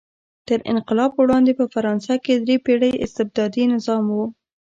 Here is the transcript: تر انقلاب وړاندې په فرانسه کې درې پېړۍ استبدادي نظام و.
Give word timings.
تر 0.47 0.59
انقلاب 0.71 1.11
وړاندې 1.15 1.51
په 1.59 1.65
فرانسه 1.73 2.13
کې 2.23 2.33
درې 2.45 2.55
پېړۍ 2.65 2.91
استبدادي 3.05 3.63
نظام 3.73 4.05
و. 4.15 4.17